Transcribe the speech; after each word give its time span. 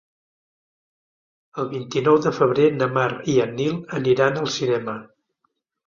El 1.63 1.69
vint-i-nou 1.75 2.19
de 2.29 2.33
febrer 2.39 2.67
na 2.81 2.91
Mar 2.97 3.07
i 3.35 3.39
en 3.47 3.57
Nil 3.61 3.79
aniran 4.03 4.45
al 4.45 4.55
cinema. 4.61 5.03